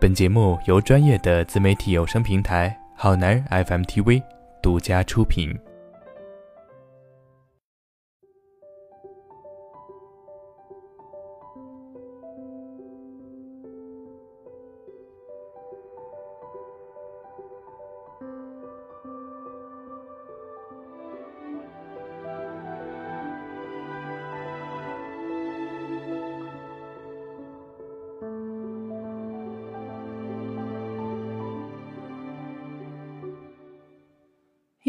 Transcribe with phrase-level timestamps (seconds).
[0.00, 4.22] 本节目由专业的自媒体有声平台好男人 FM TV
[4.62, 5.54] 独家出品。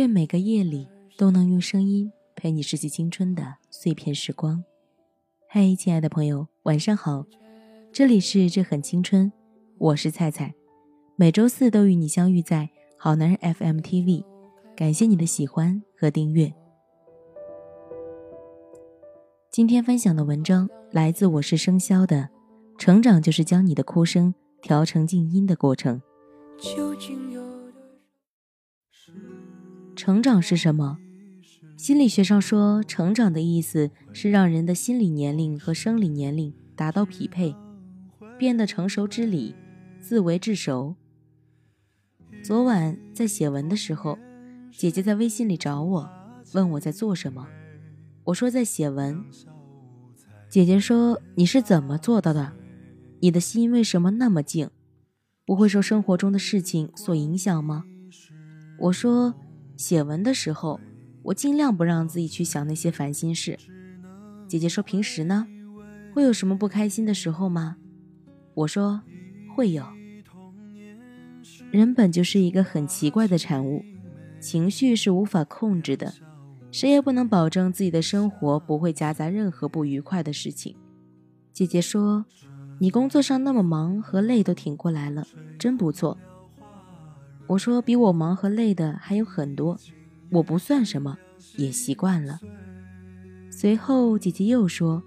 [0.01, 4.63] 愿每个夜里都能用声音陪你拾起青春的碎片时光。
[5.47, 7.23] 嗨，亲爱的朋友，晚上好，
[7.93, 9.31] 这里是这很青春，
[9.77, 10.55] 我是菜菜，
[11.15, 14.25] 每周四都与你相遇在好男人 FM TV，
[14.75, 16.51] 感谢你的喜欢和订阅。
[19.51, 22.27] 今天分享的文章来自我是生肖的，
[22.79, 26.01] 成长就是将你的哭声调成静音的过程。
[26.57, 27.39] 究竟有
[30.03, 30.97] 成长是什么？
[31.77, 37.55] 心理学上说，成长的意思是让人的心理年龄和生理年龄达到匹配，
[38.35, 39.53] 变得成熟知理，
[39.99, 40.95] 自为至熟。
[42.41, 44.17] 昨晚在写文的时候，
[44.75, 46.09] 姐姐在微信里找我，
[46.53, 47.47] 问我在做什么。
[48.23, 49.23] 我说在写文。
[50.49, 52.53] 姐姐说：“你是怎么做到的？
[53.19, 54.67] 你的心为什么那么静？
[55.45, 57.83] 不会受生活中的事情所影响吗？”
[58.81, 59.35] 我说。
[59.81, 60.79] 写文的时候，
[61.23, 63.57] 我尽量不让自己去想那些烦心事。
[64.47, 65.47] 姐姐说：“平时呢，
[66.13, 67.77] 会有什么不开心的时候吗？”
[68.53, 69.01] 我说
[69.55, 69.83] ：“会有。”
[71.71, 73.83] 人本就是一个很奇怪的产物，
[74.39, 76.13] 情绪是无法控制的，
[76.71, 80.75] 谁也不能保证自己的生活不会夹杂任何不愉快的事情。
[81.51, 82.23] 姐姐说
[82.79, 85.25] ：“你工作上那么忙和累都挺过来了，
[85.57, 86.19] 真不错。”
[87.51, 89.77] 我说：“比我忙和累的还有很多，
[90.29, 91.17] 我不算什么，
[91.57, 92.39] 也习惯了。”
[93.51, 95.03] 随后，姐姐又说：“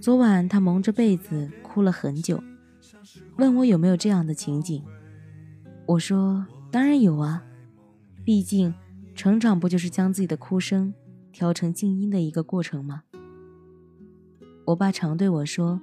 [0.00, 2.40] 昨晚她蒙着被子哭了很久，
[3.38, 4.84] 问我有没有这样的情景。”
[5.86, 7.42] 我说：“当然有啊，
[8.24, 8.72] 毕竟
[9.16, 10.94] 成长不就是将自己的哭声
[11.32, 13.02] 调成静音的一个过程吗？”
[14.66, 15.80] 我爸常对我说：“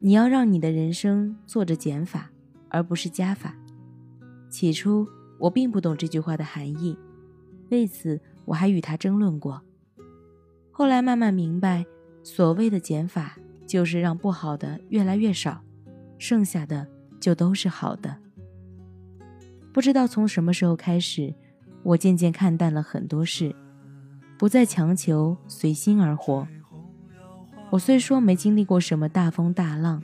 [0.00, 2.30] 你要让你的人生做着减法，
[2.70, 3.54] 而不是加法。”
[4.52, 5.08] 起初
[5.38, 6.94] 我并不懂这句话的含义，
[7.70, 9.62] 为此我还与他争论过。
[10.70, 11.86] 后来慢慢明白，
[12.22, 15.62] 所谓的减法就是让不好的越来越少，
[16.18, 16.86] 剩下的
[17.18, 18.14] 就都是好的。
[19.72, 21.34] 不知道从什么时候开始，
[21.82, 23.56] 我渐渐看淡了很多事，
[24.38, 26.46] 不再强求随心而活。
[27.70, 30.02] 我虽说没经历过什么大风大浪，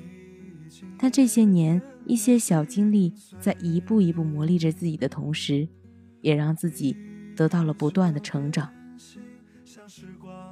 [0.98, 1.82] 但这些年。
[2.08, 5.68] 一些小经历在一步一步磨砺着自己的同时，
[6.22, 6.96] 也让自己
[7.36, 8.68] 得到了不断的成长。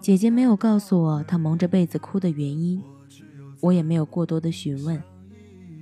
[0.02, 2.82] 姐姐没有告诉我她蒙着被子哭的原因，
[3.62, 5.02] 我也没有过多的询问，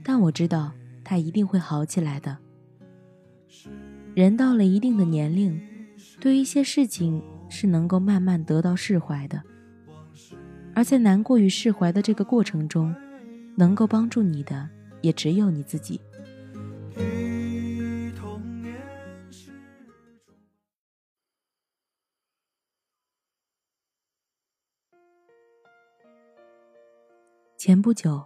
[0.05, 2.39] 但我知道她一定会好起来的。
[4.15, 5.61] 人到了一定的年龄，
[6.21, 9.43] 对于一些事情是能够慢慢得到释怀的，
[10.73, 12.95] 而在难过与释怀的这个过程中，
[13.57, 14.71] 能够帮助你的。
[15.05, 16.01] 也只有你自己。
[27.59, 28.25] 前不久，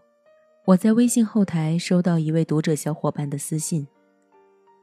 [0.65, 3.87] 我在微信后台收到一位读者小伙伴的私信，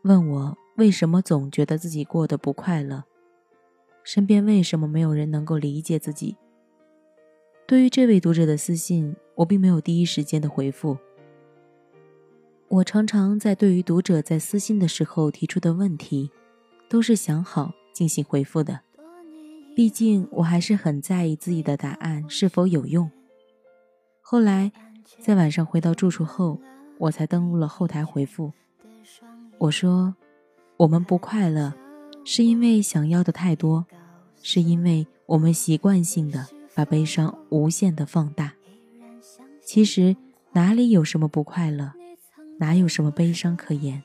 [0.03, 3.03] 问我为什么总觉得自己过得不快乐，
[4.03, 6.35] 身边为什么没有人能够理解自己。
[7.65, 10.97] 对于这位读者的私信，我并没有第一时间的回复。
[12.67, 16.31] 我常常在对于读者在私信的时候提出的问题，
[16.89, 18.81] 都是想好进行回复的。
[19.75, 23.09] 毕竟我还是很在意自己的答案是否有用。
[24.21, 24.71] 后来，
[25.19, 26.59] 在晚上回到住处后，
[26.97, 28.51] 我才登录了后台回复。
[29.59, 30.15] 我说
[30.77, 31.73] ：“我们不快乐，
[32.23, 33.85] 是因为想要的太多，
[34.41, 38.53] 是因为我们习惯性的把悲伤无限的放大。
[39.61, 40.15] 其实
[40.53, 41.91] 哪里有什么不快乐？”
[42.57, 44.01] 哪有什么悲伤可言？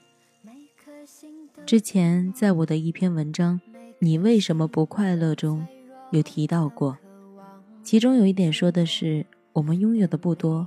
[1.64, 3.61] 之前在我的一篇文章
[4.00, 5.67] 《你为什么不快乐》中
[6.11, 6.99] 有提到过，
[7.82, 10.67] 其中有一点说的是我们拥有的不多，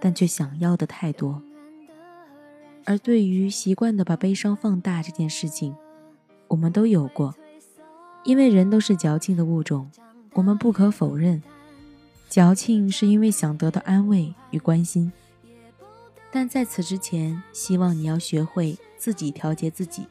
[0.00, 1.40] 但却想要的太多。
[2.84, 5.74] 而对于习惯的把悲伤放大这件事情，
[6.48, 7.34] 我们都有过，
[8.24, 9.90] 因为人都是矫情的物种，
[10.32, 11.42] 我们不可否认，
[12.28, 15.12] 矫情是因为想得到安慰与关心。
[16.34, 20.04] 但在此之前，希望你要学会自己调节自己。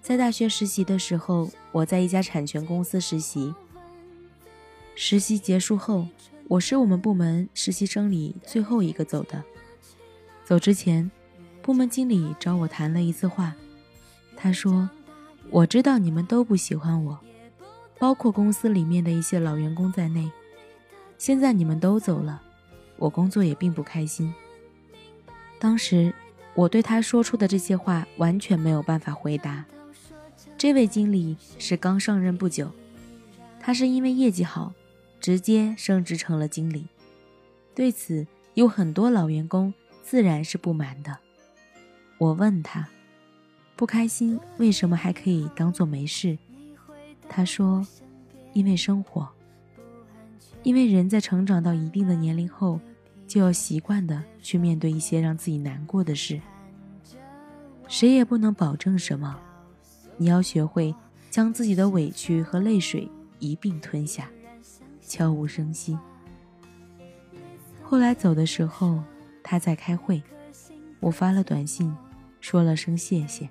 [0.00, 3.54] 在大学实习的时候，我在一家产权公司实习。
[4.94, 6.08] 实习结束后，
[6.48, 9.44] 我是我们部门实习生里最后一个走的。
[10.42, 11.10] 走之前，
[11.60, 13.54] 部门经理找我谈了一次话。
[14.38, 14.88] 他说
[15.52, 17.20] ：“我知道你们都不喜欢我，
[17.98, 20.32] 包括公司里面的一些老员工在内。
[21.18, 22.40] 现在你们都走了，
[22.96, 24.32] 我工作也并不开心。”
[25.62, 26.12] 当时
[26.56, 29.64] 我对他说出的这些话完全没有办法回答。
[30.58, 32.68] 这位经理是刚上任不久，
[33.60, 34.72] 他是因为业绩好。
[35.20, 36.88] 直接升职成了经理，
[37.76, 39.72] 对此有很多老员工
[40.02, 41.16] 自然是不满的。
[42.18, 42.88] 我问他，
[43.76, 46.36] 不开心为什么还可以当做没事？
[47.28, 47.86] 他说，
[48.52, 49.28] 因为生活，
[50.64, 52.80] 因为人在成长到一定的年龄后，
[53.32, 56.38] 就要习惯的去面对一些让自己难过的事。
[57.88, 59.40] 谁也不能保证什么，
[60.18, 60.94] 你要学会
[61.30, 63.08] 将自己的委屈和泪水
[63.38, 64.28] 一并吞下。
[65.00, 65.98] 悄无声息。
[67.82, 69.02] 后来走的时候，
[69.42, 70.22] 他在开会，
[71.00, 71.90] 我发了短信，
[72.38, 73.48] 说了声谢谢。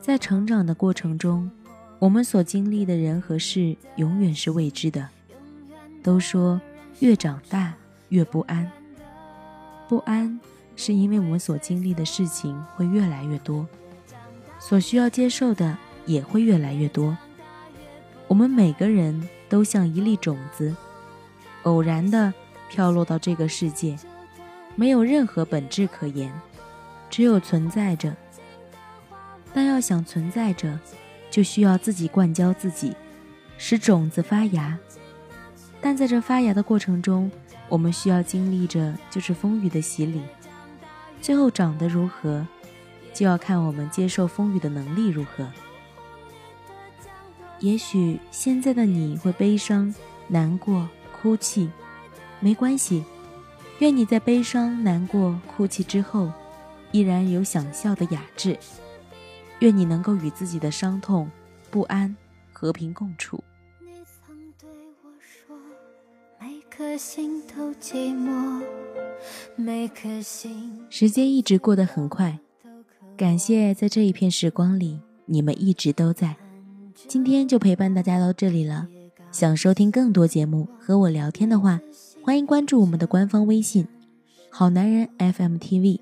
[0.00, 1.50] 在成长的过程中，
[1.98, 5.10] 我们所经历的人和事永远是未知的。
[6.04, 6.60] 都说
[7.00, 7.72] 越长大
[8.10, 8.70] 越不安，
[9.88, 10.38] 不安
[10.76, 13.66] 是因为我们所经历的事情会越来越多，
[14.60, 17.16] 所需要接受的也会越来越多。
[18.28, 20.76] 我们每个人都像一粒种子，
[21.62, 22.32] 偶然的
[22.68, 23.96] 飘落到这个世界，
[24.76, 26.30] 没有任何本质可言，
[27.08, 28.14] 只有存在着。
[29.54, 30.78] 但要想存在着，
[31.30, 32.94] 就需要自己灌浇自己，
[33.56, 34.78] 使种子发芽。
[35.84, 37.30] 但在这发芽的过程中，
[37.68, 40.22] 我们需要经历着就是风雨的洗礼。
[41.20, 42.46] 最后长得如何，
[43.12, 45.46] 就要看我们接受风雨的能力如何。
[47.60, 49.94] 也许现在的你会悲伤、
[50.26, 50.88] 难过、
[51.20, 51.68] 哭泣，
[52.40, 53.04] 没关系。
[53.80, 56.32] 愿你在悲伤、难过、哭泣之后，
[56.92, 58.58] 依然有想笑的雅致。
[59.58, 61.30] 愿你能够与自己的伤痛、
[61.70, 62.16] 不安
[62.54, 63.44] 和平共处。
[66.76, 68.60] 颗心都寂寞
[70.90, 72.40] 时间一直过得很快，
[73.16, 76.34] 感谢在这一片时光里，你们一直都在。
[76.96, 78.88] 今天就陪伴大家到这里了。
[79.30, 81.80] 想收听更多节目和我聊天的话，
[82.24, 83.86] 欢迎关注我们的官方微信
[84.50, 86.00] “好男人 FM TV”，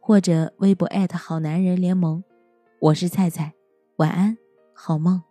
[0.00, 2.24] 或者微博好男人联盟。
[2.78, 3.52] 我是菜菜，
[3.96, 4.38] 晚安，
[4.72, 5.22] 好梦。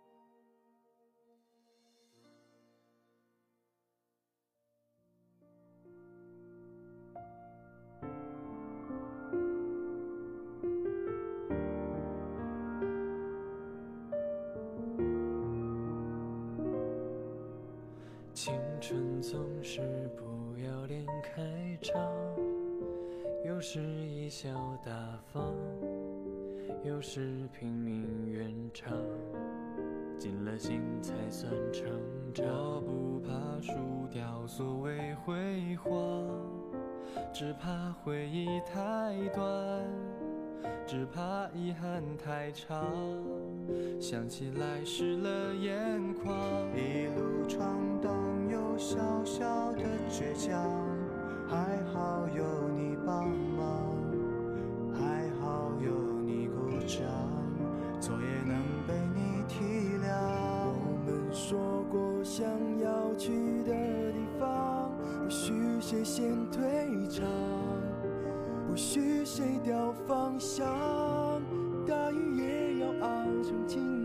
[21.84, 22.00] 开场，
[23.44, 24.48] 有时贻笑
[24.82, 24.90] 大
[25.30, 25.54] 方，
[26.82, 28.90] 有时拼命圆场，
[30.18, 31.86] 尽了心才算成
[32.32, 32.46] 长。
[32.46, 33.74] 我不怕输
[34.10, 35.92] 掉所谓辉煌，
[37.34, 39.84] 只怕回忆太短，
[40.86, 42.82] 只怕遗憾太长，
[44.00, 46.34] 想起来湿了眼眶。
[46.74, 48.10] 一路闯荡
[48.48, 48.64] 有。
[48.76, 50.68] 小小的倔强，
[51.54, 53.94] 还好有你帮忙，
[54.92, 57.06] 还好有你鼓掌，
[58.00, 58.56] 错也能
[58.88, 59.62] 被你体
[60.02, 60.10] 谅。
[60.74, 62.44] 我们说过想
[62.80, 64.90] 要去的地方，
[65.22, 67.24] 不许谁先退场，
[68.66, 70.66] 不许谁掉方向，
[71.86, 74.03] 大雨也要熬成晴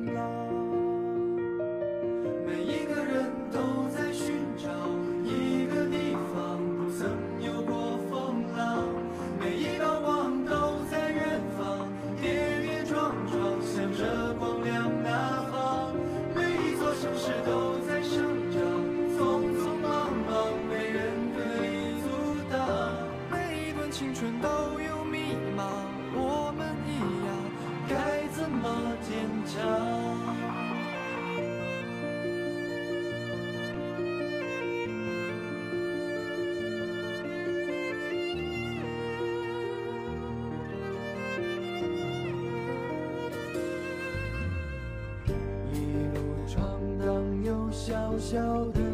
[48.30, 48.89] 小小的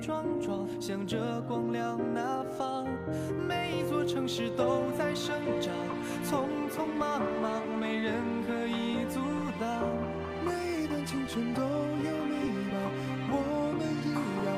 [0.00, 2.86] 撞撞，向着光亮那方。
[3.46, 5.72] 每一座城市都在生长，
[6.24, 8.14] 匆匆忙忙，没人
[8.46, 9.20] 可以阻
[9.60, 9.84] 挡。
[10.44, 12.74] 每一段青春都有迷茫，
[13.30, 13.34] 我
[13.76, 14.08] 们一
[14.46, 14.48] 样，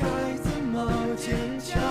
[0.00, 0.04] 该
[0.36, 1.89] 怎么坚强？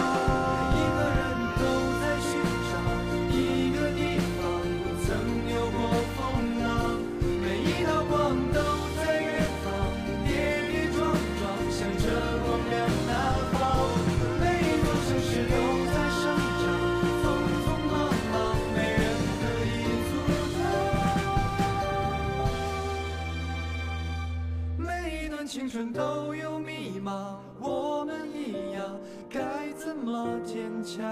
[25.88, 31.04] 都有迷茫，我们一样，该怎么坚强？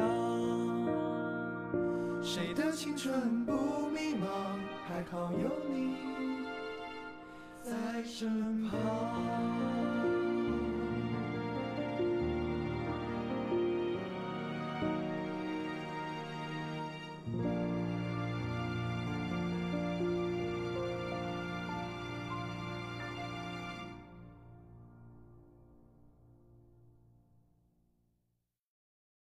[2.21, 3.53] 谁的青春不
[3.87, 4.25] 迷茫？
[4.87, 5.95] 还好有你
[7.63, 9.06] 在身旁。